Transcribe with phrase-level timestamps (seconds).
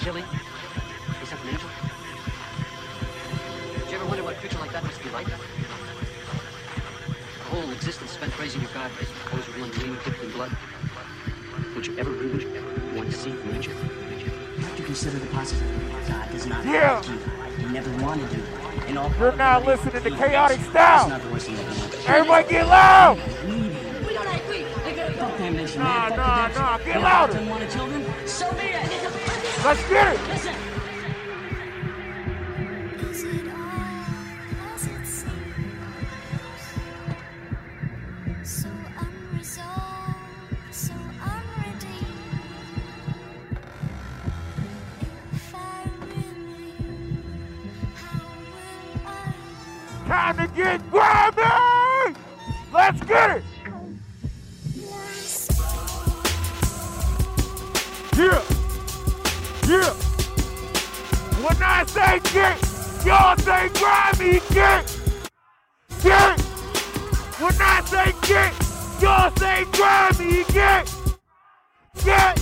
[0.00, 0.24] killing?
[1.22, 1.68] Is that an angel?
[3.84, 5.26] Did you ever wonder what a creature like that must be like?
[5.28, 5.36] A
[7.52, 8.90] whole existence spent praising your God,
[9.30, 10.56] always with one dream dipped in blood.
[11.74, 12.46] Would you ever really
[12.96, 13.74] want to see angel?
[14.56, 15.84] You have to consider the possibility.
[16.08, 16.94] God does not Yeah.
[16.94, 17.12] have to.
[17.60, 18.40] He never wanted to.
[18.88, 21.00] In all You're now probability, listening to chaotic style.
[21.02, 22.06] It's not the worst thing ever happened.
[22.06, 23.18] Everybody get loud!
[23.18, 24.64] We don't agree.
[25.20, 27.34] Fuck that nation, Nah, nah, the nah, get louder.
[29.62, 30.20] Let's get it!
[30.28, 30.54] Listen.
[33.10, 35.34] Is it all as it seems?
[38.42, 40.14] So unresolved,
[40.70, 42.48] so unredeemed.
[45.32, 45.56] If I
[46.00, 47.22] remain,
[47.94, 49.08] how will I?
[50.08, 52.16] Time to get grabby!
[52.72, 53.44] Let's get it!
[62.32, 62.58] Get,
[63.04, 65.00] y'all say grimy, get!
[66.02, 66.40] Get!
[67.40, 68.52] When I say get,
[69.00, 70.94] y'all say grimy, get!
[72.04, 72.38] Get!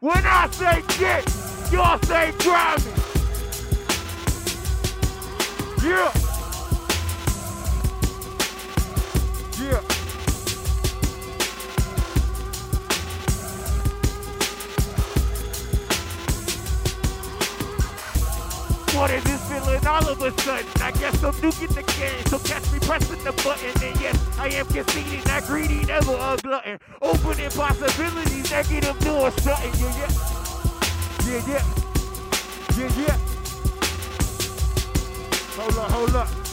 [0.00, 1.24] When I say get,
[1.72, 2.92] y'all say grimy!
[5.82, 6.15] Yeah!
[19.10, 20.66] Is this feeling all of a sudden?
[20.82, 23.70] I guess I'm nuking game, so catch me pressing the button.
[23.82, 26.78] And yes, I am conceding, not greedy, never a glutton.
[27.02, 29.72] Opening possibilities, negative doing something.
[29.80, 30.36] Yeah, yeah.
[31.26, 31.64] Yeah, yeah.
[32.76, 33.18] Yeah, yeah.
[35.56, 36.45] Hold up, hold up.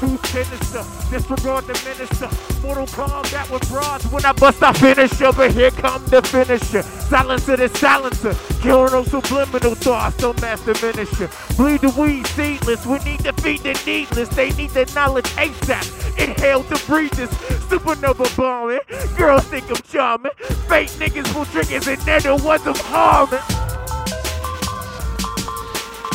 [0.00, 2.28] Too sinister, disregard the minister.
[2.62, 4.04] Mortal Kombat with bronze.
[4.10, 6.82] When I bust, I finish her, but here come the finisher.
[6.82, 10.16] Silencer the silencer, killing those subliminal thoughts.
[10.16, 11.28] Don't master finisher.
[11.56, 12.86] Bleed the weed seedless.
[12.86, 14.30] We need to feed the needless.
[14.30, 16.18] They need the knowledge ASAP.
[16.18, 17.30] Inhale breathe this
[17.68, 18.80] supernova bombing.
[19.16, 20.32] Girls think I'm charming.
[20.66, 23.40] Fake niggas pull triggers and they're the ones I'm harming.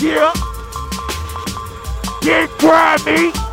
[0.02, 0.34] Yeah.
[2.22, 3.45] Get grimy.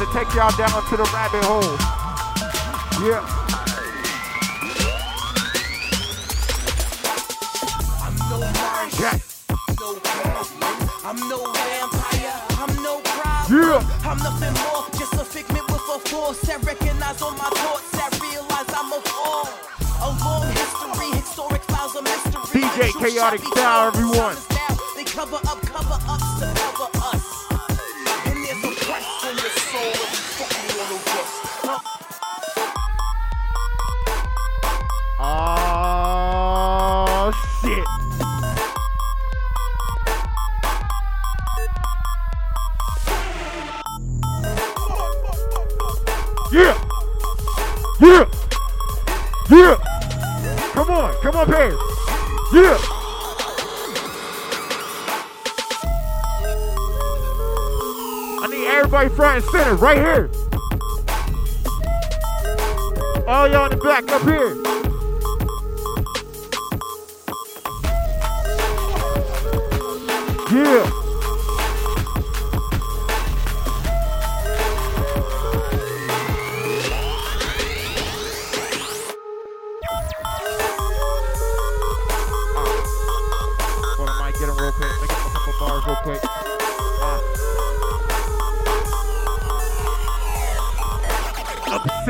[0.00, 1.76] To take y'all down to the rabbit hole.
[3.04, 3.20] Yeah.
[8.00, 9.44] I'm no Martian, Yes.
[9.78, 10.88] no Goblin.
[11.04, 13.60] I'm no vampire, I'm no problem.
[13.60, 14.08] Yeah.
[14.10, 16.48] I'm nothing more, just a figment with a force.
[16.48, 19.48] I recognize all my thoughts, I realize I'm a fall.
[20.00, 22.62] A long history, historic files of mystery.
[22.62, 24.16] DJ Chaotic Style, everyone.
[24.16, 24.76] Time is now.
[24.96, 25.60] They cover up,
[48.00, 48.24] Yeah.
[49.50, 49.76] Yeah.
[50.72, 51.76] Come on, come on, Paris.
[52.50, 52.78] Yeah.
[58.40, 60.30] I need everybody front and center right here.
[63.28, 64.56] All y'all in the back up here.
[70.52, 70.99] Yeah.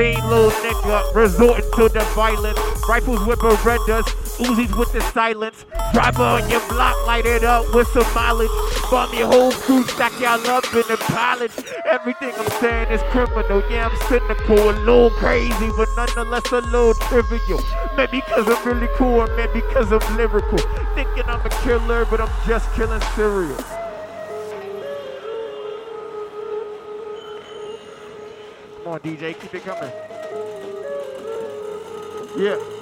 [0.00, 2.59] Obscene little nigga resorting to the violence.
[2.88, 4.05] Rifles with Berettas,
[4.38, 5.66] Uzis with the silence.
[5.92, 8.48] Driver on your block, light it up with some mileage.
[8.91, 11.53] Bomb your whole crew, stack y'all up in the college.
[11.84, 13.63] Everything I'm saying is criminal.
[13.71, 17.60] Yeah, I'm cynical, a little crazy, but nonetheless a little trivial.
[17.95, 20.59] Maybe because I'm really cool, or maybe because I'm lyrical.
[20.95, 23.79] Thinking I'm a killer, but I'm just killing cereal.
[28.91, 29.92] On, DJ, keep it coming.
[32.37, 32.57] Yeah.
[32.57, 32.79] Yeah.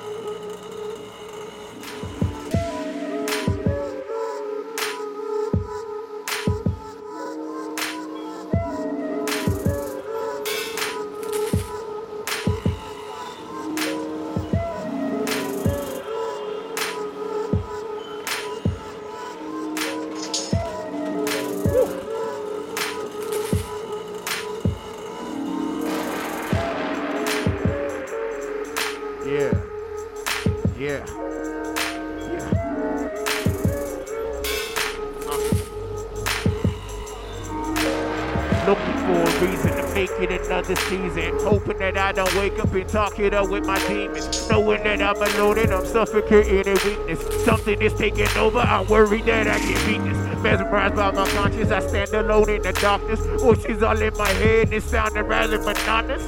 [42.49, 44.49] Wake up and talk it up with my demons.
[44.49, 47.45] Knowing that I'm alone and I'm suffocating in weakness.
[47.45, 48.59] Something is taking over.
[48.59, 50.43] I worry that I get weakness.
[50.43, 53.21] Mesmerized by my conscience, I stand alone in the darkness.
[53.41, 56.23] Voices all in my head, it's sounding rather monotonous.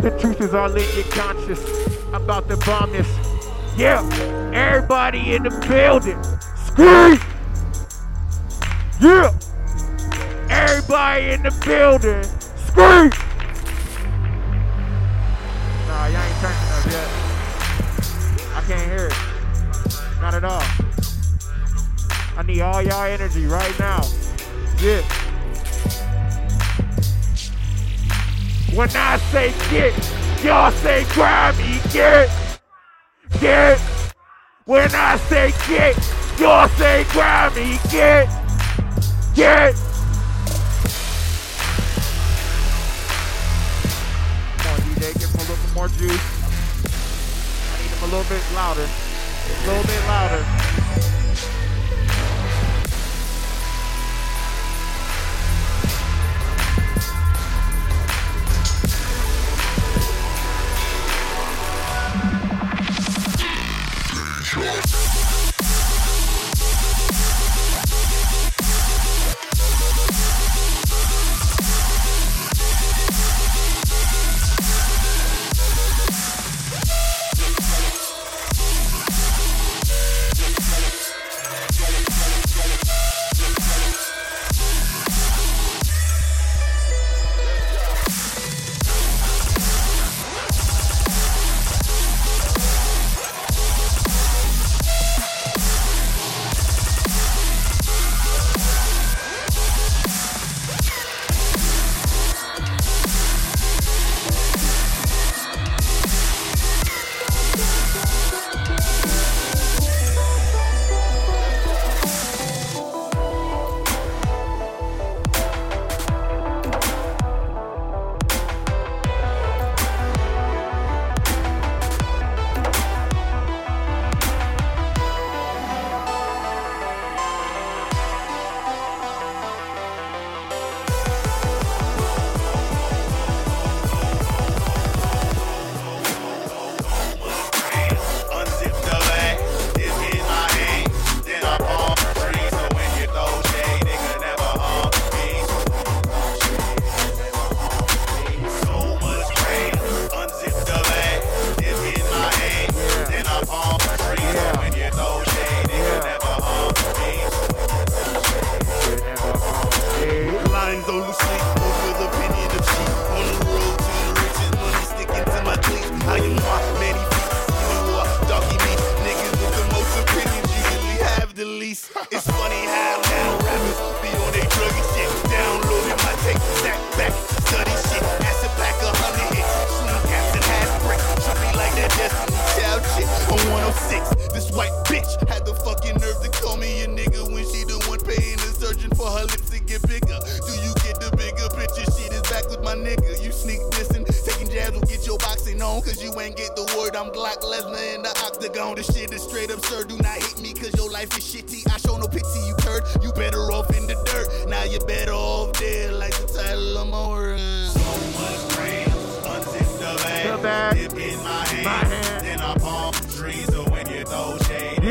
[0.00, 1.62] The truth is all in your conscious.
[2.12, 3.08] About to bomb this.
[3.76, 4.02] Yeah,
[4.52, 6.22] everybody in the building.
[6.56, 7.18] Scream!
[9.00, 9.32] Yeah!
[10.50, 12.22] Everybody in the building,
[12.56, 13.23] scream!
[22.46, 24.02] Need all y'all energy right now.
[24.80, 25.02] Yeah.
[28.74, 29.94] When I say get,
[30.42, 32.30] y'all say grab me, get,
[33.40, 33.78] get.
[34.64, 35.96] When I say get,
[36.38, 38.28] y'all say grab me, get,
[39.34, 39.74] get.
[44.58, 46.44] Come on, DJ, give a little bit more juice.
[47.70, 48.88] I need him a little bit louder.
[49.46, 50.73] A little bit louder.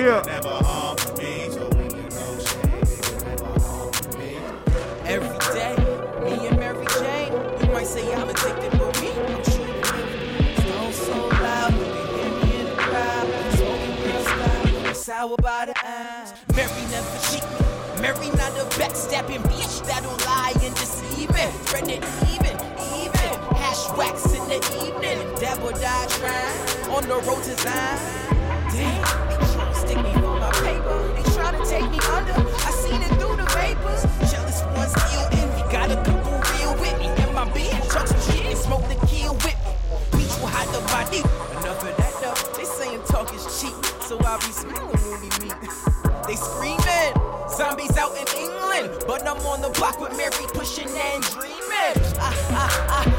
[0.03, 0.09] Me.
[5.05, 5.75] Every day,
[6.23, 7.31] me and Mary Jane.
[7.61, 10.93] You might say I'm addicted, but me, I'm shooting it.
[10.93, 13.27] So loud, hear me in the crowd.
[13.53, 16.33] Smoking real style, sour by the eyes.
[16.55, 18.01] Mary never cheat me.
[18.01, 22.03] Mary not a backstabbing bitch that'll lie and deceive it even,
[22.99, 23.39] even.
[23.55, 25.19] Hash wax in the evening.
[25.63, 28.22] Or die trying on the road to Zion.
[41.21, 41.57] Body.
[41.57, 42.57] Enough of that though.
[42.57, 43.73] They saying talk is cheap.
[44.01, 45.53] So I'll be smiling when we meet.
[46.27, 47.13] They screaming.
[47.49, 49.03] Zombies out in England.
[49.05, 51.99] But I'm on the block with Mary pushing and dreaming.
[52.17, 53.12] Ah, ah, ah,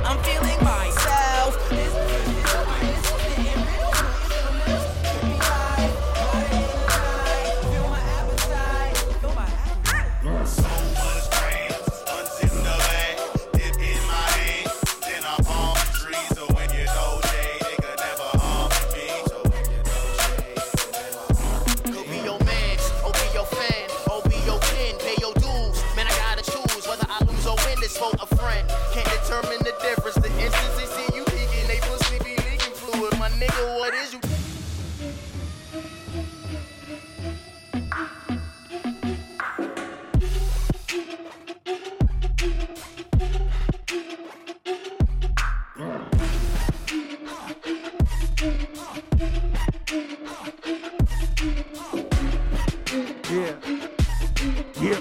[54.85, 55.01] Yeah.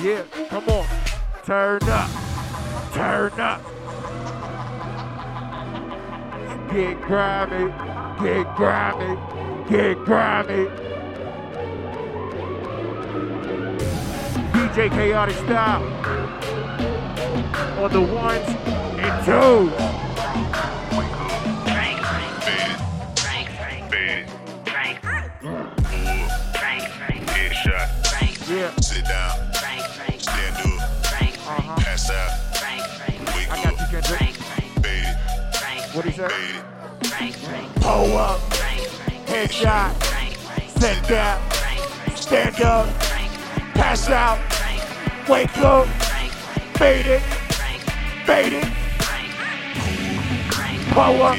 [0.00, 0.86] Yeah, come on.
[1.44, 2.10] Turn up.
[2.92, 3.60] Turn up.
[6.70, 7.72] Get grimy.
[8.22, 9.18] Get grimy.
[9.68, 10.68] Get grimy.
[14.52, 15.82] DJ Chaotic Style.
[17.82, 18.48] On the ones
[19.00, 19.93] and twos.
[36.14, 37.34] Frank,
[37.80, 38.38] Pull up.
[39.26, 39.92] Headshot.
[40.78, 41.42] Sit down.
[42.14, 42.86] Stand up.
[43.74, 44.38] Pass out.
[45.28, 45.88] Wake up.
[46.76, 47.22] Fade it.
[48.26, 48.64] Fade it.
[50.92, 51.36] Pull up.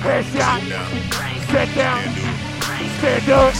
[0.00, 0.96] Headshot.
[1.50, 2.02] Sit down,
[2.98, 3.52] stand up.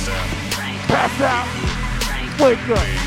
[0.88, 2.40] Pass out.
[2.40, 3.05] Wake up.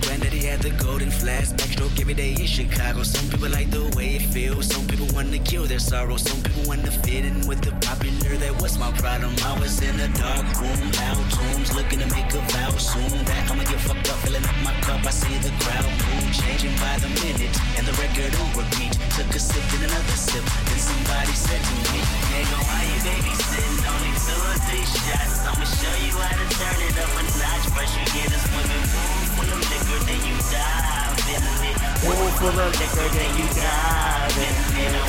[0.00, 3.02] Granddaddy had the golden flask, backstroke every day in Chicago.
[3.02, 4.66] Some people like the way it feels.
[4.66, 6.16] Some people want to kill their sorrow.
[6.16, 8.36] Some people want to fit in with the popular.
[8.36, 9.34] That was my problem.
[9.44, 13.24] I was in a dark room, loud tunes, looking to make a vow soon.
[13.24, 15.04] That I'ma get fucked up, filling up my cup.
[15.06, 18.95] I see the crowd move, changing by the minute, and the record on repeat.
[19.16, 20.44] Took a sip, then another sip.
[20.44, 22.04] Then somebody said to me,
[22.36, 23.80] Nigga, why you babysitting?
[23.88, 25.40] Only two or three shots.
[25.40, 27.64] I'ma show you how to turn it up a notch.
[27.72, 31.76] First you get a swimming pool full of liquor, then you dive in it.
[32.04, 35.00] Pool full of liquor, then you dive in it.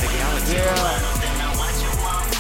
[0.56, 0.88] Yeah.
[1.20, 2.32] Then I watch you walk.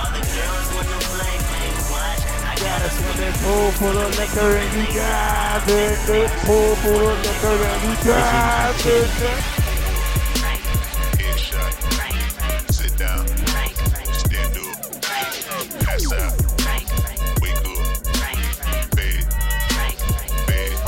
[0.00, 2.22] All the girls wanna play, play, watch.
[2.48, 6.32] I Got got a swimming pool full of liquor and you dive in it.
[6.48, 9.59] Pool full of liquor and you dive in it.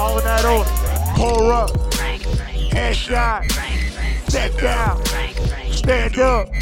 [0.03, 0.67] All that up.
[2.73, 3.49] Headshot.
[4.29, 5.05] Sit down.
[5.71, 6.53] Stand up.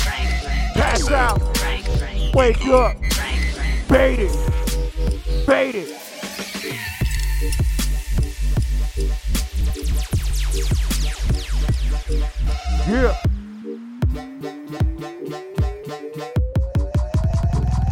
[0.75, 1.40] Pass out.
[2.35, 3.02] Wake up.
[3.88, 4.30] Fade it.
[5.47, 5.88] Fade it.
[12.87, 13.16] Yeah.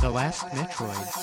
[0.02, 1.17] The Last Metroid.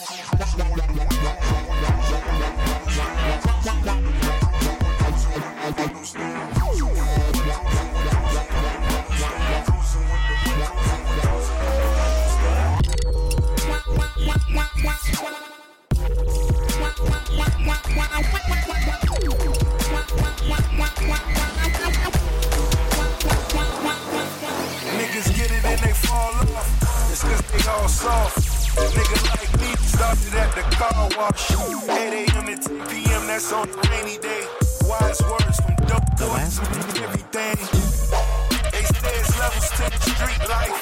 [31.18, 31.52] Wash.
[31.52, 32.46] 8 a.m.
[32.46, 33.28] to 10 p.m.
[33.28, 34.44] That's on a rainy day.
[34.84, 37.58] Wise words from dope The boys last who everything.
[38.72, 40.78] They stairs levels to the street life.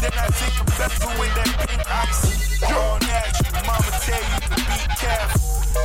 [0.00, 2.58] Then I take a bezel with that pink ice.
[2.60, 5.40] Draw natural, mama tell you to be careful.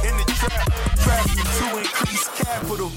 [0.07, 0.67] In the trap,
[1.03, 2.91] traffic to increase capital.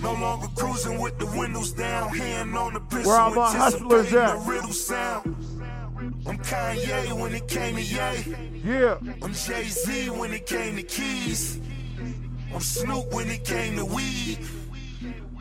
[0.00, 3.10] No longer cruising with the windows down, hand on the pistol.
[3.10, 4.36] Where all my hustlers at?
[6.26, 6.66] The riddle sound.
[6.66, 8.34] I'm Kanye when it came to Ye.
[8.64, 8.98] Yeah.
[9.22, 11.60] I'm Jay Z when it came to keys.
[12.54, 14.38] I'm Snoop when it came to weed.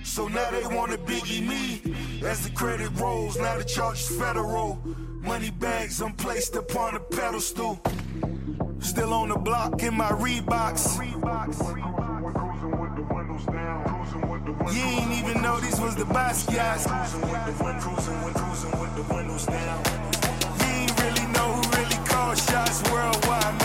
[0.04, 1.82] So now they want to biggie me.
[2.26, 4.80] As the credit rolls, now the charge is federal.
[5.22, 7.80] Money bags, I'm placed upon a pedestal.
[8.80, 11.00] Still on the block in my Reeboks.
[14.74, 16.86] You ain't even know these was the Basquiat's.
[16.86, 17.46] You ain't
[22.36, 23.65] shots worldwide.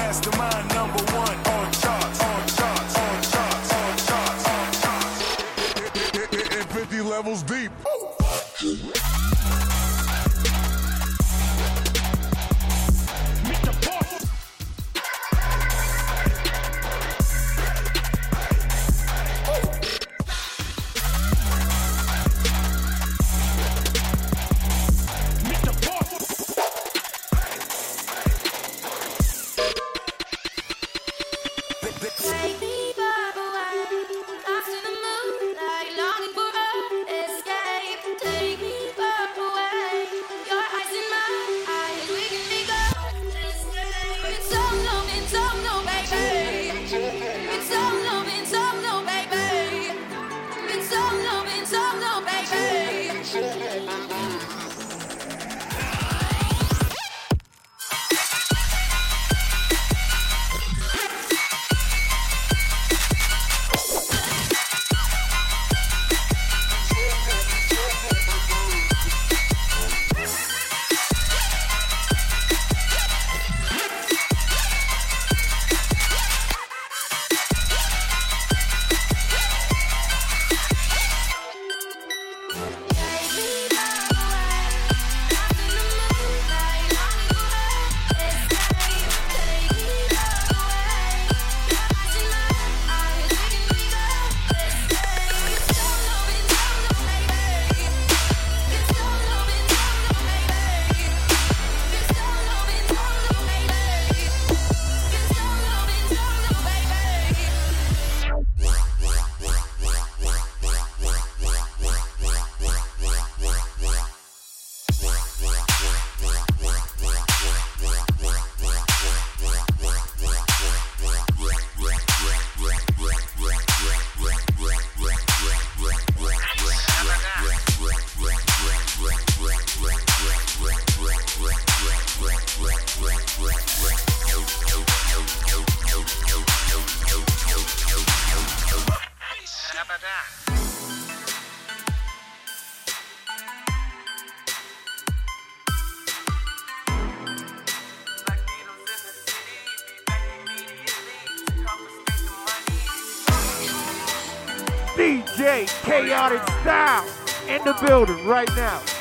[157.78, 159.00] the building right now.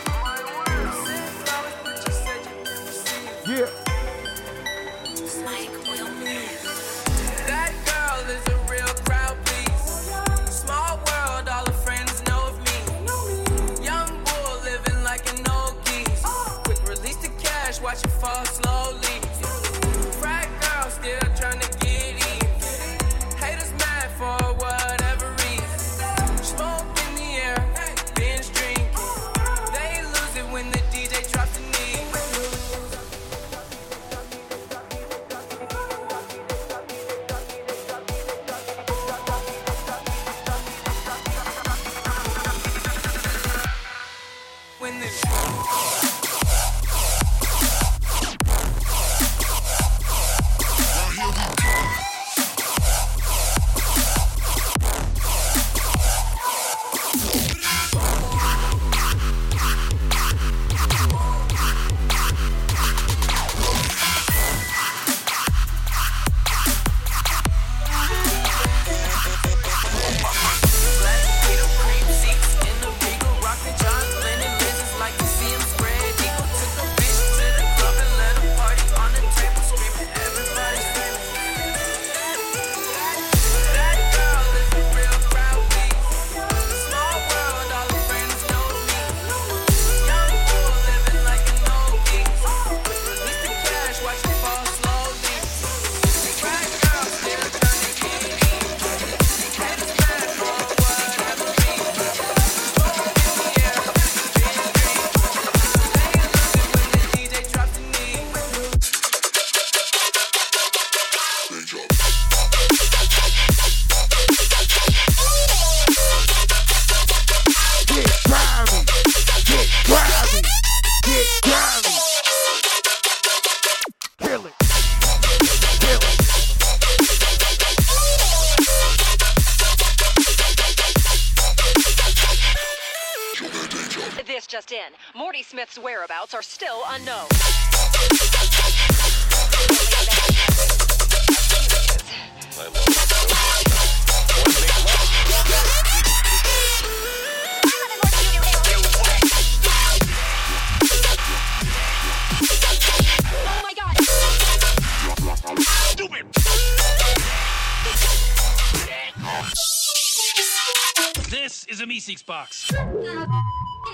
[161.79, 162.71] is a Meeseeks box.
[162.71, 163.29] What the f-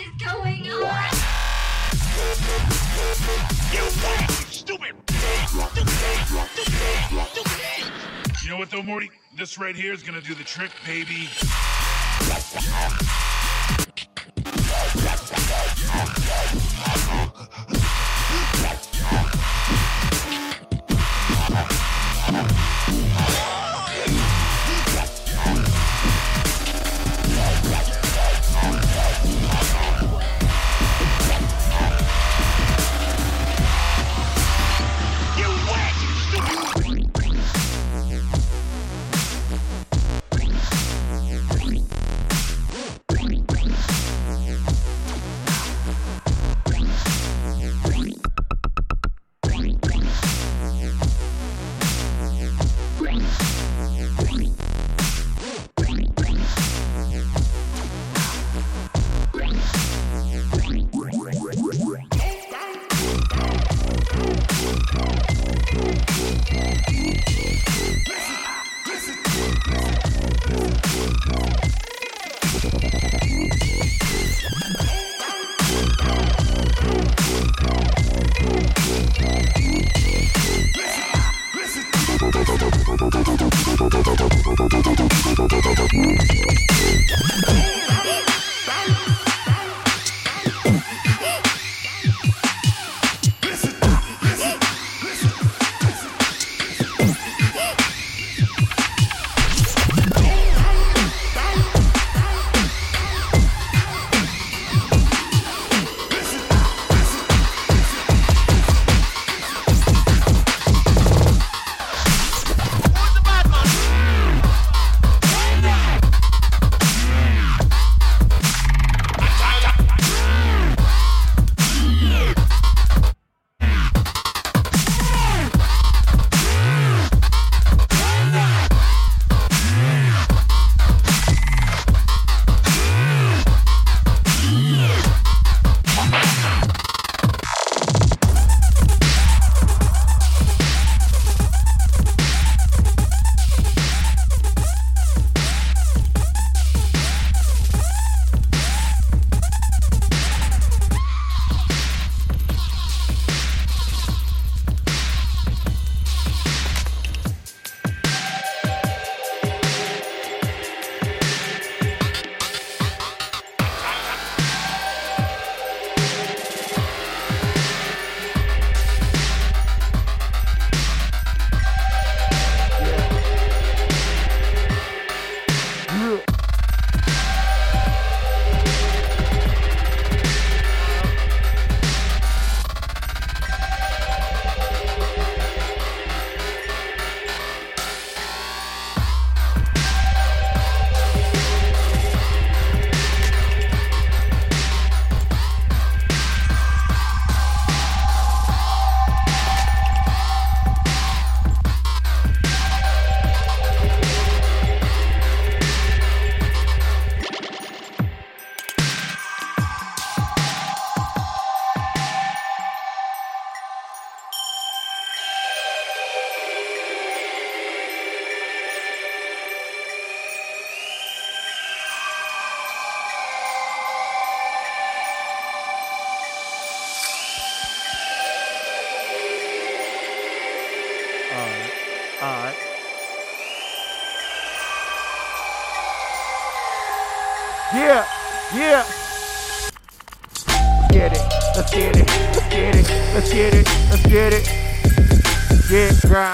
[0.01, 1.03] is going on?
[3.71, 3.89] You
[4.51, 4.95] stupid.
[8.43, 9.11] You know what though, Morty?
[9.37, 11.27] This right here is gonna do the trick, baby.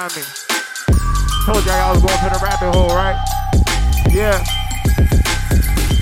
[0.01, 0.25] Grimy.
[1.45, 3.13] Told y'all I was going for the rabbit hole, right?
[4.09, 4.41] Yeah.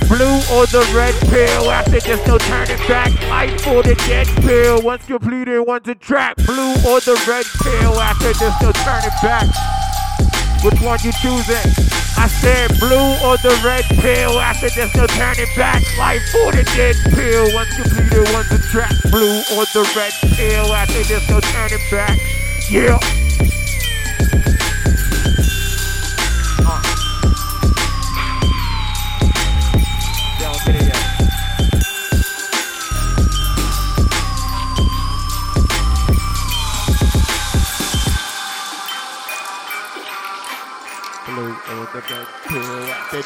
[0.07, 1.69] Blue or the red pill.
[1.69, 3.11] After there's no turning back.
[3.27, 4.81] Life for the dead pill.
[4.81, 6.37] Once completed, once a track.
[6.47, 7.99] Blue or the red pill.
[7.99, 9.51] After there's no turning back.
[10.63, 11.67] Which one you choosing?
[12.15, 14.39] I said blue or the red pill.
[14.39, 15.83] After there's no turning back.
[15.99, 17.51] Life for the dead pill.
[17.53, 18.95] Once completed, once a track.
[19.11, 20.71] Blue or the red pill.
[20.71, 22.17] After there's no turning back.
[22.71, 23.18] Yeah.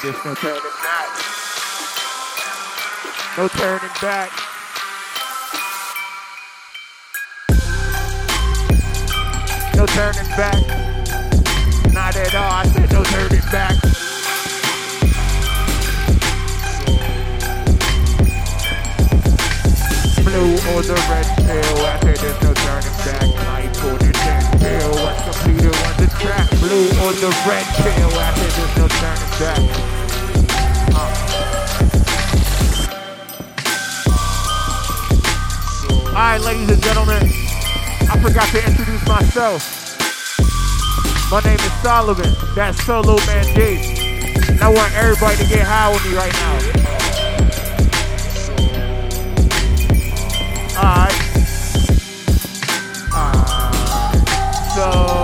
[0.03, 1.07] There's no turning back.
[3.37, 4.31] No turning back.
[9.77, 10.59] No turning back.
[11.93, 12.51] Not at all.
[12.51, 13.79] I said no turning back.
[20.25, 21.85] Blue or the red pill.
[21.87, 23.23] After there's no turning back.
[23.85, 24.91] Or the red pill.
[25.01, 26.49] Once completed, once a track.
[26.59, 28.19] Blue or the red pill.
[28.19, 29.92] After there's no turning back.
[36.13, 39.97] All right, ladies and gentlemen, I forgot to introduce myself.
[41.31, 42.53] My name is Soloman.
[42.53, 43.79] That's Solo Man D.
[44.47, 46.53] And I want everybody to get high with me right now.
[50.77, 51.17] Alright.
[53.11, 53.57] Alright.
[54.75, 55.22] So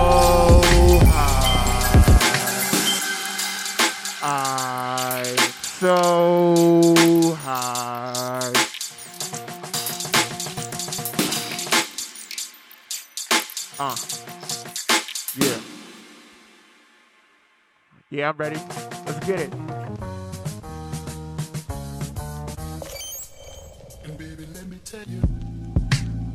[18.30, 18.60] I'm ready.
[19.06, 19.52] Let's get it.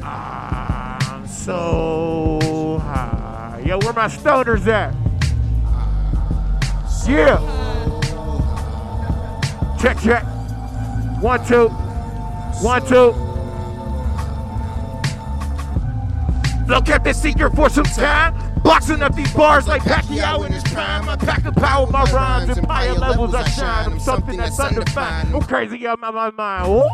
[0.04, 3.64] I'm so high.
[3.66, 4.94] Yo, where my stoners at?
[7.10, 7.40] Yeah.
[9.82, 10.24] Check, check.
[11.20, 11.70] One, two.
[12.62, 13.27] One, two.
[16.68, 18.36] Look at the secret for some time.
[18.62, 21.08] Boxing up these bars like Pacquiao in his prime.
[21.08, 23.94] I pack the power with my rhymes and higher levels I shine.
[23.94, 25.34] I'm something that's undefined.
[25.34, 26.68] I'm crazy out of my mind.
[26.68, 26.88] Whoa.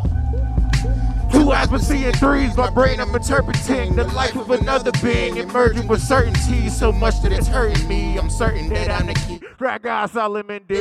[1.32, 5.88] Two eyes but seeing threes, my brain I'm interpreting the life of another being, emerging
[5.88, 8.18] with certainty so much that it's hurting me.
[8.18, 9.42] I'm certain that I'm the key.
[9.60, 10.76] Raga Soloman D.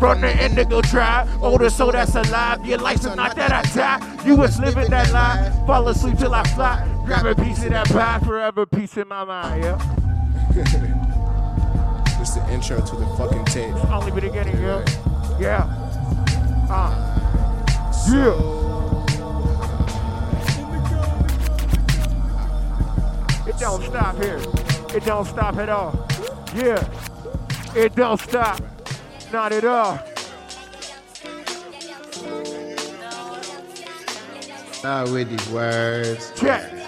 [0.00, 2.64] From the indigo tribe, older soul that's alive.
[2.64, 4.24] Your life's a not that I die.
[4.24, 5.52] You was living that lie.
[5.66, 6.88] Fall asleep till I fly.
[7.04, 10.96] Grab a piece of that pie, forever peace in my mind, yeah.
[12.20, 13.74] It's the intro to the fucking tape.
[13.90, 14.84] Only be the beginning, yeah.
[15.38, 15.64] Yeah.
[16.70, 17.10] Uh.
[18.10, 18.70] Yeah.
[23.46, 24.40] It don't stop here.
[24.94, 26.08] It don't stop at all.
[26.54, 26.82] Yeah.
[27.74, 28.69] It don't stop.
[29.32, 30.00] Not at all.
[34.82, 36.32] Not with these words.
[36.34, 36.79] Check.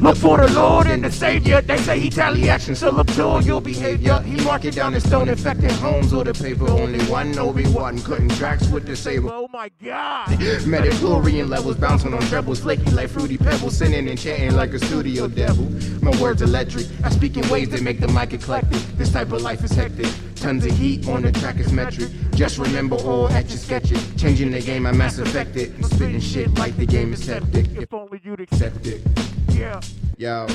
[0.00, 1.60] Look for the Lord and the Savior.
[1.60, 4.20] They say he tally actions, so look to all your behavior.
[4.20, 6.70] He mark it down in stone infecting homes or the paper.
[6.70, 9.28] Only one Obi-Wan cutting tracks with the saber.
[9.30, 10.30] Oh my God.
[10.66, 15.26] Midi-chlorian levels bouncing on trebles, flaky like fruity pebbles, singing and chanting like a studio
[15.26, 15.64] devil.
[16.00, 16.86] My words electric.
[17.02, 18.80] I speak in ways that make the mic eclectic.
[18.96, 20.08] This type of life is hectic.
[20.36, 22.08] Tons of heat on the track is metric.
[22.34, 24.00] Just remember all etch and sketch it.
[24.16, 25.74] Changing the game, I mass affected.
[25.74, 27.66] I'm spitting shit like the game is septic.
[27.76, 29.27] If only you'd accept Septic.
[29.58, 29.80] Yeah.
[30.18, 30.46] Yo.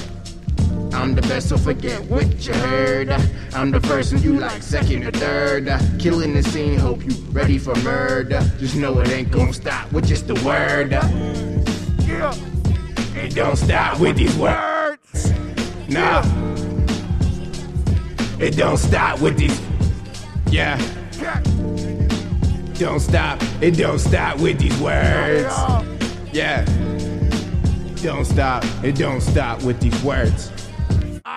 [0.94, 3.10] I'm the best, so forget what you heard.
[3.54, 5.68] I'm the first and you like second or third.
[6.00, 8.40] Killing the scene, hope you ready for murder.
[8.60, 10.92] Just know it ain't gonna stop with just the word.
[12.08, 12.34] Yeah.
[13.16, 15.34] It don't stop with these words.
[15.90, 16.24] Nah.
[18.40, 19.60] It don't stop with these.
[20.50, 20.78] Yeah.
[22.76, 23.42] Don't stop.
[23.62, 25.54] It don't stop with these words.
[26.32, 26.64] Yeah.
[28.04, 28.66] Don't stop.
[28.84, 30.63] It don't stop with these words.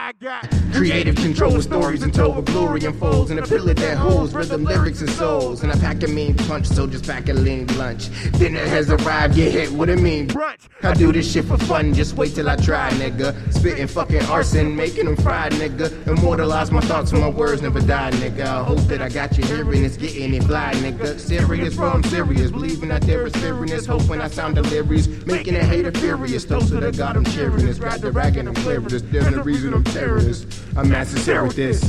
[0.06, 3.30] I got Creative control with stories untold where glory unfolds.
[3.30, 5.62] And a pillar that holds rhythm, lyrics, and souls.
[5.62, 8.10] And I pack a mean punch, so just pack a lean lunch.
[8.32, 10.68] Dinner has arrived, get hit with a mean brunch.
[10.82, 13.34] I do this shit for fun, just wait till I try, nigga.
[13.54, 16.06] Spitting fucking arson, making them fried, nigga.
[16.06, 18.44] Immortalize my thoughts so my words never die, nigga.
[18.44, 21.18] I hope that I got you hearing it's getting it fly, nigga.
[21.18, 22.50] Serious, bro, I'm serious.
[22.50, 25.08] Believing that there is feariness, hoping I sound delirious.
[25.24, 27.78] Making a hater furious, toast to the God I'm cheering this.
[27.78, 28.88] Grab the rag and I'm clearing.
[28.88, 30.46] There's no reason I'm terrorist.
[30.76, 31.82] I'm with this.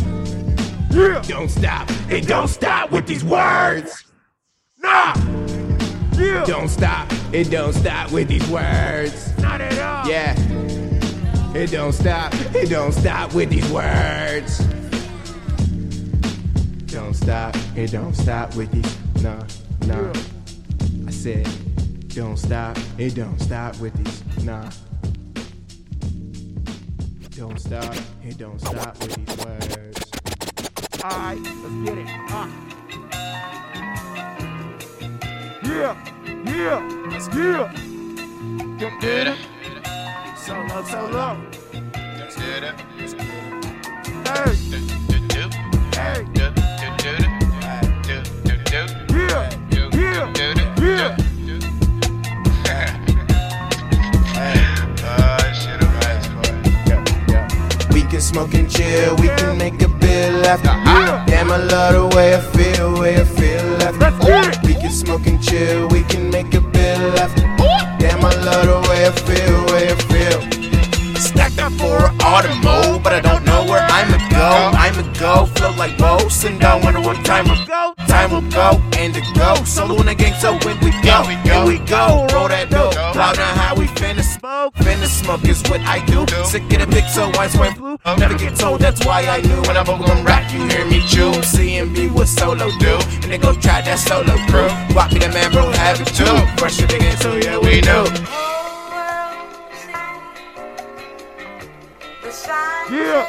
[0.92, 1.22] Yeah.
[1.28, 4.06] Don't stop, and don't stop with these words.
[4.80, 5.14] Nah.
[6.14, 6.44] Yeah.
[6.46, 9.38] Don't stop, it don't stop with these words.
[9.38, 10.10] Not at all.
[10.10, 10.36] Yeah.
[11.54, 14.60] It don't stop, it don't stop with these words.
[16.88, 18.98] Don't stop, it don't stop with these.
[19.22, 19.44] Nah,
[19.86, 20.14] nah.
[21.06, 21.48] I said,
[22.08, 24.46] don't stop, it don't stop with these.
[24.46, 24.70] Nah.
[27.38, 30.12] Don't stop, it don't stop with these words.
[31.04, 32.08] Alright, let's get it.
[32.32, 32.48] Uh.
[35.64, 35.94] Yeah,
[36.48, 36.80] yeah,
[37.12, 37.72] let's yeah.
[39.00, 39.38] Get it.
[40.36, 41.38] Solo, solo.
[42.34, 42.74] Hey.
[45.94, 46.26] Hey.
[46.34, 46.52] Yeah,
[49.94, 51.27] yeah, yeah.
[58.10, 60.68] Can smoke and chill, we can make a bill after.
[61.30, 64.68] Damn, I love the way I feel, way I feel after.
[64.68, 67.42] We can smoke and chill, we can make a bill after.
[68.00, 70.67] Damn, I love the way I feel, way I feel.
[71.38, 72.08] Stacked up for
[72.64, 74.72] mode, but I don't know where I'ma go.
[74.74, 77.94] I'ma go, flow like Bose, and don't wonder what time will go.
[78.08, 79.54] Time will go, and to go.
[79.64, 82.26] Solo in the gang, so when we go, here we go.
[82.34, 84.74] Roll that dope, cloud down how we finna smoke.
[84.76, 86.26] Finna smoke is what I do.
[86.46, 87.98] Sick of the big, so I swear blue.
[88.06, 88.20] Um.
[88.20, 89.62] Never get told, that's why I knew.
[89.68, 91.32] When I'm and rap, you hear me chew.
[91.54, 94.70] CMB what solo do, and they go try that solo crew.
[94.96, 96.38] Walk me the man, bro, have it too.
[96.58, 98.06] Fresh the game, so yeah, we know.
[102.90, 103.28] Yeah.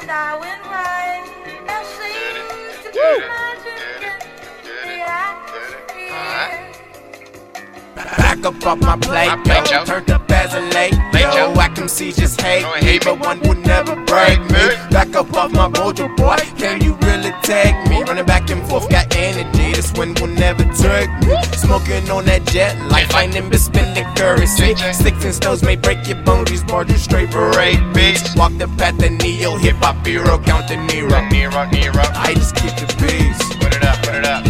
[8.38, 9.84] Back up off my plate, yo.
[9.84, 11.52] Turned up as a late, yo.
[11.74, 14.62] can see just hate me, but one would never break me.
[14.92, 16.36] Back up off my mojo, boy.
[16.56, 18.00] Can you really take me?
[18.04, 19.72] Running back and forth, got energy.
[19.72, 21.34] This one will never take me.
[21.56, 24.76] Smoking on that jet like finding but spending currency.
[24.92, 26.48] Sticks and stones may break your bones.
[26.48, 28.36] These bars are straight parade, bitch.
[28.36, 31.26] Walk the path of neo, hip hop hero, count the Nero.
[31.26, 32.04] Nero, Nero.
[32.14, 33.56] I just keep the peace.
[33.58, 34.46] Put it up, put it up.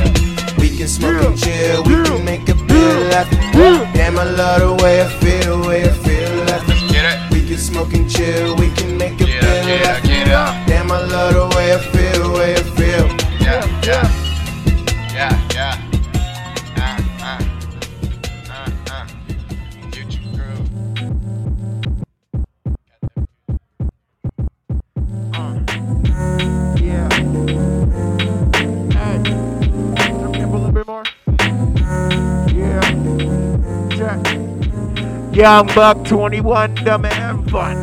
[0.59, 2.68] We can smoke and chill, we can make a
[3.95, 6.29] Damn, I love the way I feel, way I feel.
[7.31, 10.09] We can smoke and chill, we can make a bill after.
[10.67, 12.18] Damn, I love the way I feel,
[35.39, 37.81] Young Buck 21, dumb and fun.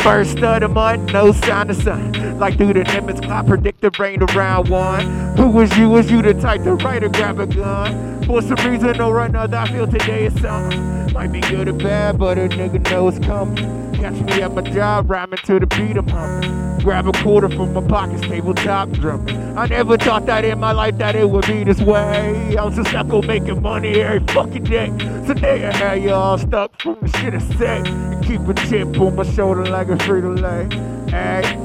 [0.00, 2.38] First of the month, no sign of sun.
[2.38, 5.34] Like through the nimbus clock, predict the rain around one.
[5.38, 5.88] Who was you?
[5.88, 8.22] Was you the type to write or grab a gun?
[8.26, 11.10] For some reason or another, I feel today is something.
[11.14, 13.83] Might be good or bad, but a nigga knows coming.
[14.04, 16.78] Catch me at my job, rhyming to the beat I'm humming.
[16.82, 19.56] Grab a quarter from my pocket, tabletop drumming.
[19.56, 22.54] I never thought that in my life that it would be this way.
[22.54, 24.88] I was just gonna making money every fucking day.
[25.26, 27.86] Today I had y'all stuck from the shit I said.
[27.88, 31.10] And keep a chip on my shoulder like a Frito Lay.
[31.10, 31.56] Hey.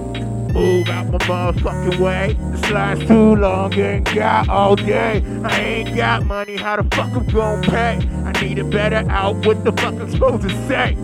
[0.53, 2.37] Move out my motherfucking way.
[2.51, 5.21] This line's too long, ain't got all day.
[5.43, 7.99] I ain't got money, how the fuck I'm gon' pay?
[8.23, 10.95] I need a better out, what the fuck I'm supposed to say?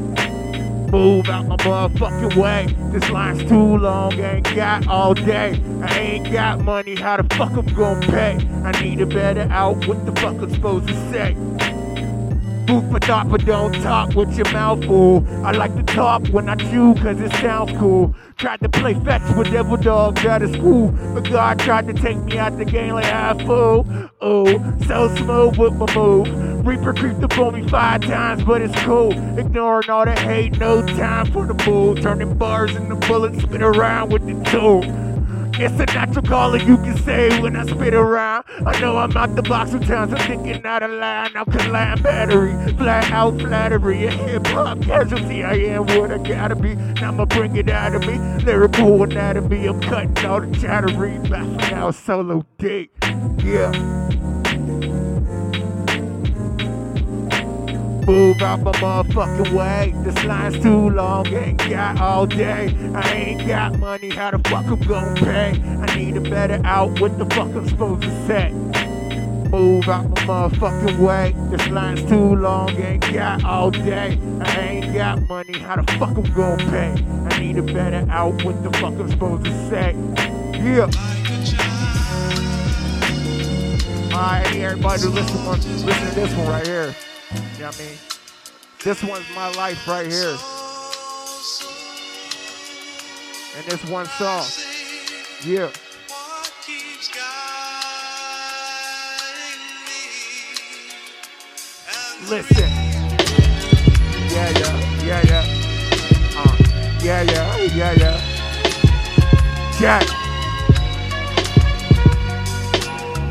[0.92, 2.68] Move out my motherfucking way.
[2.92, 5.62] This line's too long, ain't got all day.
[5.84, 8.38] I ain't got money, how the fuck I'm gonna pay?
[8.64, 11.34] I need a better out, what the fuck I'm supposed to say?
[12.68, 15.28] Food for thought, but don't talk with your mouth full.
[15.46, 18.16] I like to talk when I chew, cause it sounds cool.
[18.38, 22.18] Tried to play fetch with devil dogs out of school, but God tried to take
[22.24, 23.86] me out the game like half fool.
[24.20, 24.46] Oh,
[24.88, 26.55] so smooth with my move.
[26.66, 29.12] Reaper creeped up on me five times, but it's cool.
[29.38, 31.94] Ignoring all the hate, no time for the bull.
[31.94, 34.82] Turning bars into bullets, spin around with the tool.
[35.58, 38.46] It's a natural calling you can say when I spit around.
[38.66, 41.32] I know I'm out the box sometimes, I'm thinking out of line.
[41.36, 45.44] I'm colliding battery, flat out flattery, a hip hop casualty.
[45.44, 46.74] I am what I gotta be.
[46.74, 48.18] Now I'ma bring it out of me.
[48.44, 51.20] Lyrical anatomy, I'm cutting all the chattery.
[51.30, 52.90] Back now, solo date.
[53.38, 53.72] Yeah.
[58.06, 59.92] Move out my motherfucking way.
[60.04, 62.78] This line's too long, ain't got all day.
[62.94, 65.60] I ain't got money, how the fuck I'm gonna pay?
[65.64, 68.52] I need a better out, what the fuck I'm supposed to say?
[69.50, 71.34] Move out my motherfucking way.
[71.50, 74.20] This line's too long, ain't got all day.
[74.40, 76.94] I ain't got money, how the fuck I'm gonna pay?
[77.32, 79.96] I need a better out, what the fuck I'm supposed to say?
[80.54, 80.92] Yeah.
[84.14, 86.96] Alright, everybody, listen, listen to this one right here.
[87.36, 87.98] You know what I mean?
[88.84, 90.38] This one's my life right here.
[93.58, 94.46] And this one song.
[95.44, 95.72] Yeah.
[102.30, 102.70] Listen.
[104.30, 105.46] Yeah, yeah, yeah, yeah.
[106.38, 106.56] Uh,
[107.02, 108.36] yeah, yeah, yeah, yeah.
[109.80, 110.25] Jack.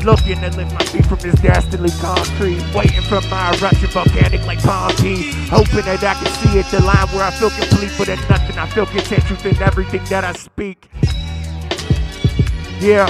[0.05, 2.61] Looking to lift my feet from this dastardly concrete.
[2.75, 5.31] Waiting for my eruption, volcanic like Pompeii.
[5.49, 7.91] Hoping that I can see it, the line where I feel complete.
[7.97, 10.91] But in nothing, I feel content, truth in everything that I speak.
[12.79, 13.07] Yeah.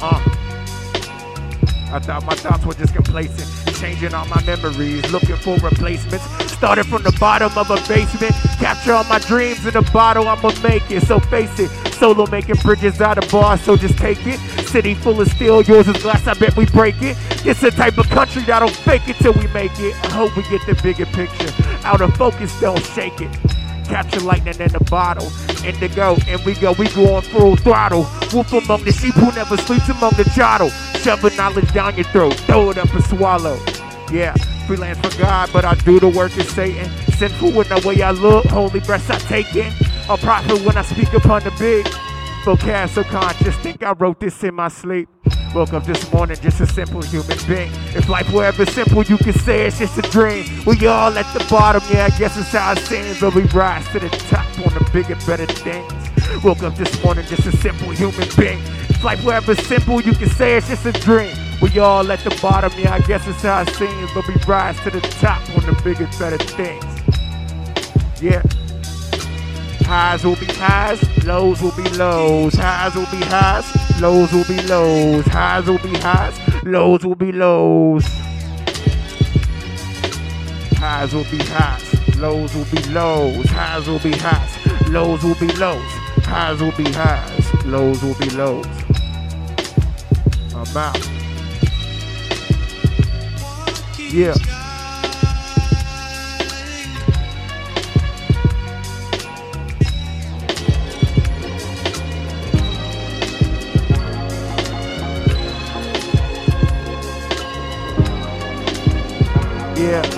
[0.00, 0.20] Uh.
[1.90, 6.43] I thought my thoughts were just complacent, changing all my memories, looking for replacements.
[6.64, 10.50] Started from the bottom of a basement, capture all my dreams in a bottle, I'ma
[10.62, 11.02] make it.
[11.02, 14.38] So face it, solo making bridges out of bars, so just take it.
[14.66, 17.18] City full of steel, yours is glass, I bet we break it.
[17.44, 19.94] It's the type of country that'll fake it till we make it.
[20.06, 21.52] I hope we get the bigger picture.
[21.84, 23.30] Out of focus, don't shake it.
[23.84, 25.30] Capture lightning in the bottle.
[25.66, 28.08] Indigo, and we go, we go on full throttle.
[28.32, 30.70] Wolf among the sheep who never sleeps among the cattle.
[31.02, 33.60] Shoving knowledge down your throat, throw it up and swallow.
[34.10, 34.34] Yeah,
[34.66, 36.90] freelance for God, but I do the work of Satan.
[37.18, 39.72] Sinful in the way I look, holy breaths I take in.
[40.08, 41.86] A prophet when I speak upon the big.
[42.44, 45.08] So conscious, think I wrote this in my sleep.
[45.54, 47.72] Woke up this morning just a simple human being.
[47.94, 50.44] If life were ever simple, you could say it's just a dream.
[50.66, 53.18] We all at the bottom, yeah, I guess it's how it seems.
[53.18, 56.44] But we rise to the top on the bigger, better things.
[56.44, 58.60] Woke up this morning just a simple human being.
[58.90, 61.34] If life were ever simple, you could say it's just a dream.
[61.62, 64.12] We all at the bottom, yeah, I guess it's how it seems.
[64.12, 66.84] But we rise to the top on the bigger, better things.
[68.22, 68.42] Yeah.
[69.86, 72.54] Highs will be highs, lows will be lows.
[72.54, 75.26] Highs will be highs, lows will be lows.
[75.26, 78.04] Highs will be highs, lows will be lows.
[80.78, 83.46] Highs will be highs, lows will be lows.
[83.50, 85.82] Highs will be highs, lows will be lows.
[86.24, 88.66] Highs will be highs, lows will be lows.
[90.54, 91.23] I'm out.
[94.14, 94.32] Yeah.
[109.76, 110.13] Yeah.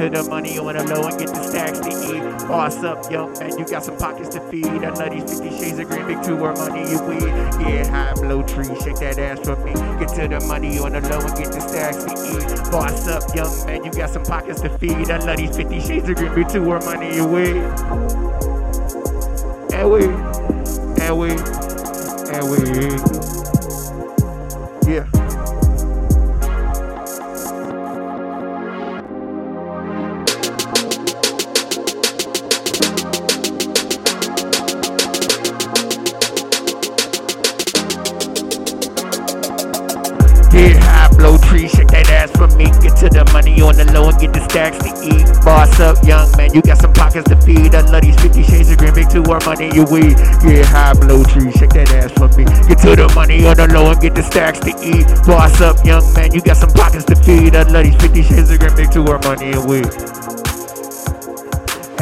[0.00, 2.48] To the money on the low and get the stacks to eat.
[2.48, 4.64] Boss up, young man, you got some pockets to feed.
[4.64, 7.28] I love these 50 shades of green, big two where money you weed.
[7.60, 9.74] Yeah, high blow tree, shake that ass for me.
[10.00, 12.70] Get to the money on the low and get the stacks to eat.
[12.70, 15.10] Boss up, young man, you got some pockets to feed.
[15.10, 17.56] I love these 50 shades of green, big two where money you weed.
[19.74, 20.06] And we,
[21.04, 21.30] and we,
[22.32, 23.29] and we.
[44.50, 45.26] stacks to eat.
[45.44, 47.74] Boss up, young man, you got some pockets to feed.
[47.74, 50.16] I love these 50 shades of green, make two more money you weed.
[50.42, 52.44] Get high, blow tree, shake that ass for me.
[52.66, 55.06] Get to the money on the low and get the stacks to eat.
[55.26, 57.54] Boss up, young man, you got some pockets to feed.
[57.54, 59.86] I love these 50 shades of green, make two more money and weed.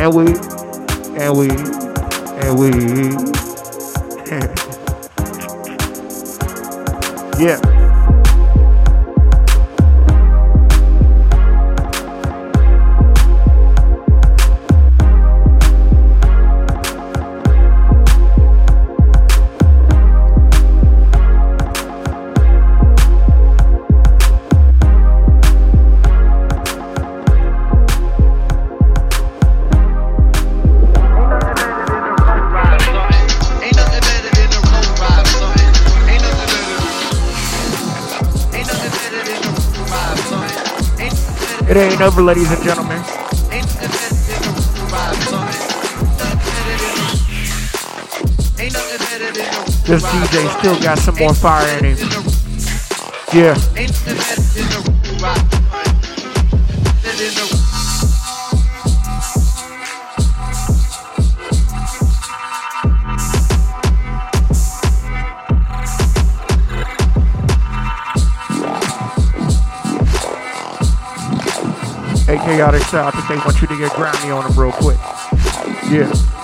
[0.00, 0.32] And we,
[1.20, 1.50] and we,
[2.40, 2.70] and we.
[7.44, 7.77] yeah.
[41.68, 43.02] It ain't over, ladies and gentlemen.
[49.84, 51.98] This DJ still got some more fire in him.
[53.34, 53.54] Yeah.
[72.48, 73.08] chaotic sound.
[73.08, 74.96] I think they want you to get grimy on them real quick.
[75.90, 76.37] Yeah.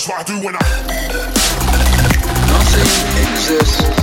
[0.00, 0.60] That's what I do when I.
[2.48, 3.99] Nothing exists.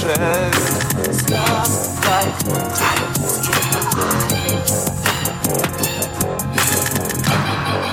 [0.00, 0.08] Stop
[1.12, 1.76] Stars
[2.08, 2.32] like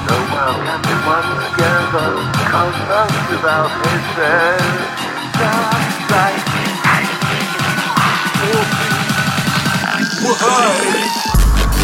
[0.08, 2.10] No one can be one together,
[2.48, 4.64] cosmos without hatred.
[5.36, 6.48] Stop like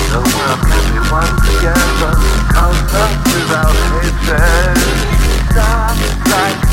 [0.07, 2.15] The world can be one together,
[2.47, 4.79] Come cosmos without hatred.
[5.51, 5.99] Stop
[6.31, 6.72] like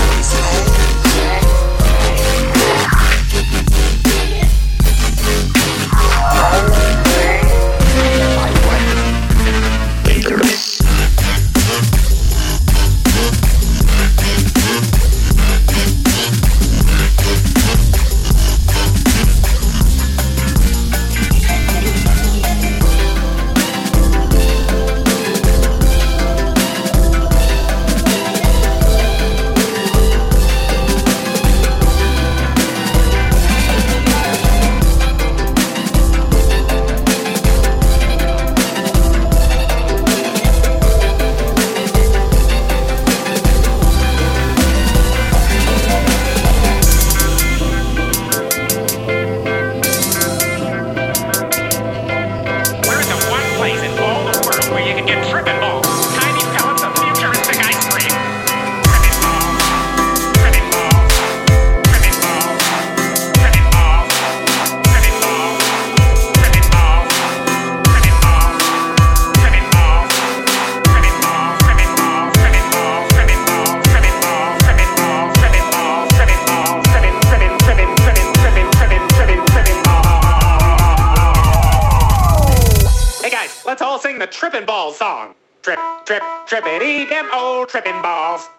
[87.65, 88.49] tripping balls.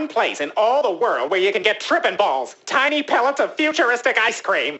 [0.00, 3.54] one place in all the world where you can get tripping balls, tiny pellets of
[3.54, 4.78] futuristic ice cream.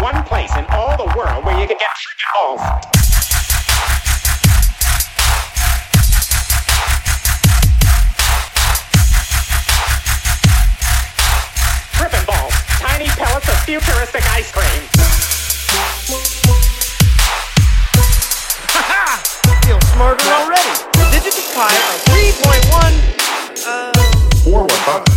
[0.00, 2.86] One place in all the world where you can get tripping balls.
[13.66, 14.99] futuristic ice cream.
[24.86, 25.08] What?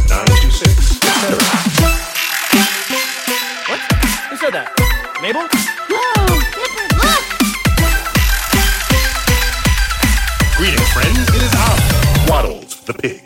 [4.30, 4.68] Who said that?
[5.22, 5.48] Mabel?
[5.90, 6.26] Whoa!
[7.00, 7.24] Look!
[10.58, 10.84] Greeting.
[11.36, 13.22] It is I, Waddles the Pig.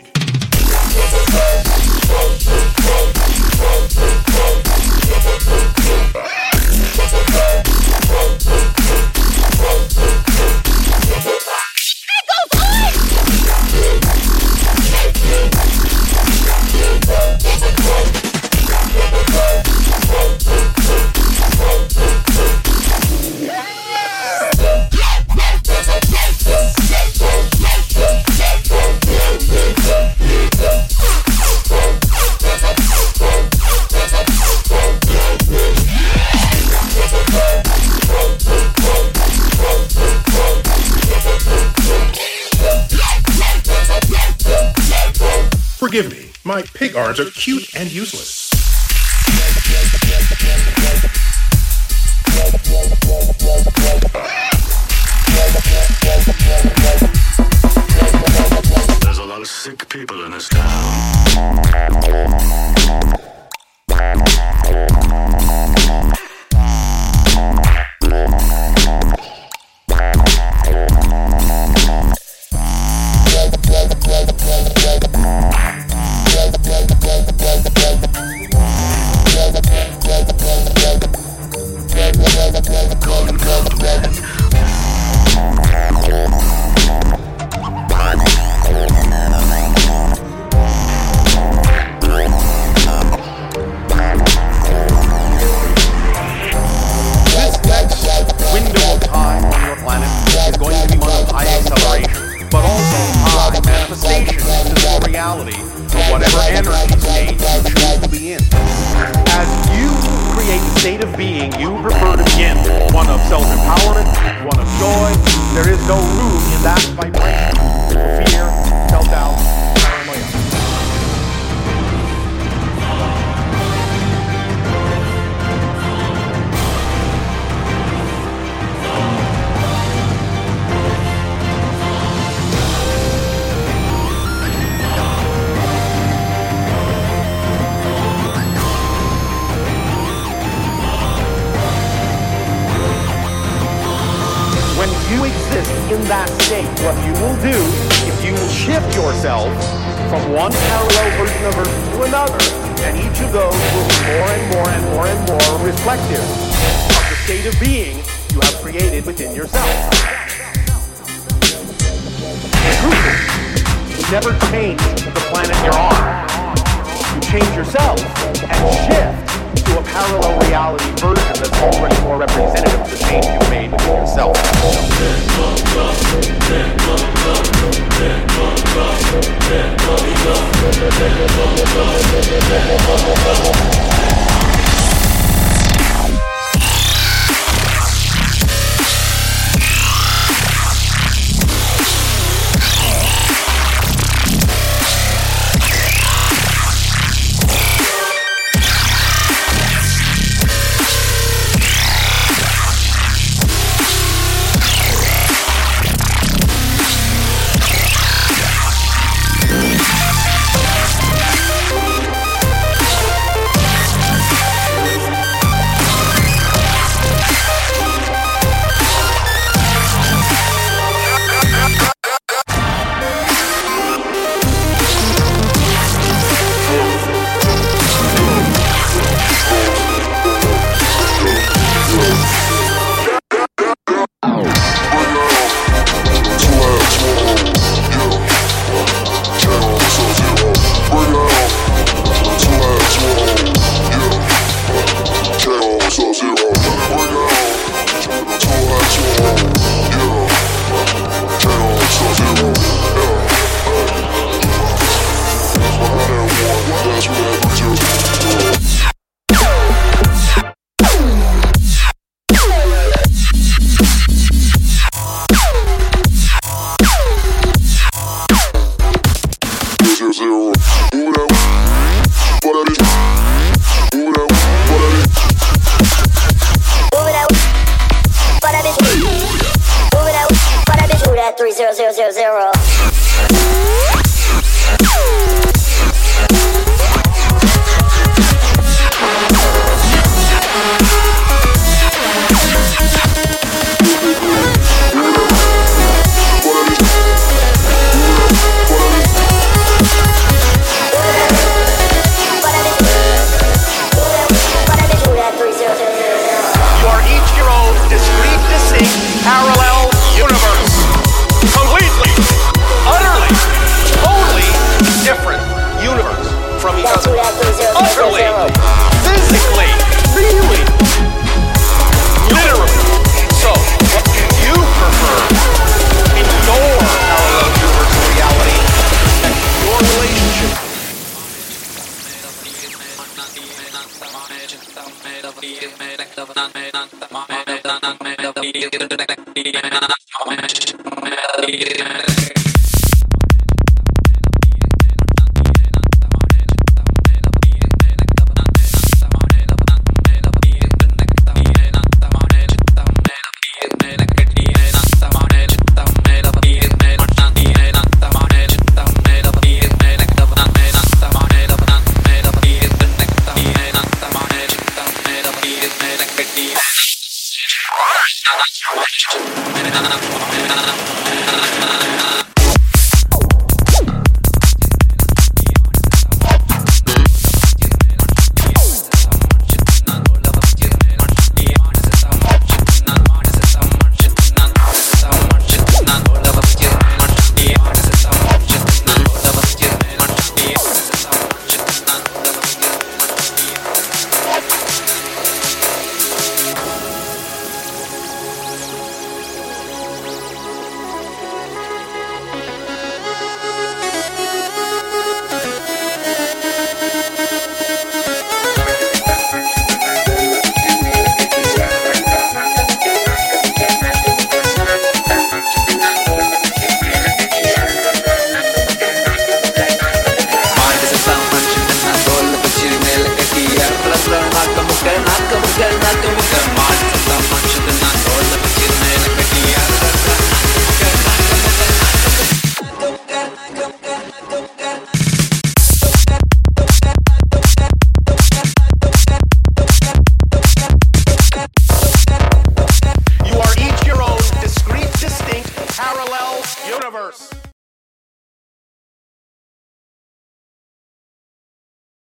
[47.48, 48.27] cute and useless.